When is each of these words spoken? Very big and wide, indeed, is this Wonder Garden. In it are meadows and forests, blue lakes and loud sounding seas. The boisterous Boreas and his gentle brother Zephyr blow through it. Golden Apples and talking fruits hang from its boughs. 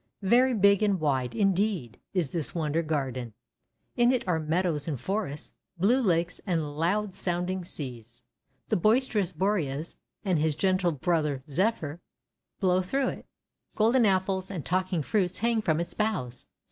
Very 0.23 0.55
big 0.55 0.81
and 0.81 0.99
wide, 0.99 1.35
indeed, 1.35 1.99
is 2.11 2.31
this 2.31 2.55
Wonder 2.55 2.81
Garden. 2.81 3.35
In 3.95 4.11
it 4.11 4.27
are 4.27 4.39
meadows 4.39 4.87
and 4.87 4.99
forests, 4.99 5.53
blue 5.77 6.01
lakes 6.01 6.41
and 6.47 6.75
loud 6.75 7.13
sounding 7.13 7.63
seas. 7.63 8.23
The 8.69 8.77
boisterous 8.77 9.31
Boreas 9.31 9.97
and 10.25 10.39
his 10.39 10.55
gentle 10.55 10.91
brother 10.93 11.43
Zephyr 11.47 12.01
blow 12.59 12.81
through 12.81 13.09
it. 13.09 13.27
Golden 13.75 14.07
Apples 14.07 14.49
and 14.49 14.65
talking 14.65 15.03
fruits 15.03 15.37
hang 15.37 15.61
from 15.61 15.79
its 15.79 15.93
boughs. 15.93 16.47